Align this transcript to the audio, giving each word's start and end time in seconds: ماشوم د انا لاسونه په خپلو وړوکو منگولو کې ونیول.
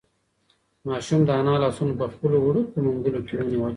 ماشوم 0.87 1.21
د 1.27 1.29
انا 1.39 1.53
لاسونه 1.63 1.93
په 1.99 2.05
خپلو 2.13 2.37
وړوکو 2.41 2.75
منگولو 2.85 3.19
کې 3.27 3.33
ونیول. 3.37 3.69